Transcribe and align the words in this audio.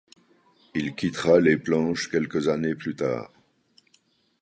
Il 0.73 0.95
quittera 0.95 1.39
les 1.39 1.57
planches 1.57 2.09
quelques 2.09 2.47
années 2.47 2.73
plus 2.73 2.95
tard. 2.95 3.31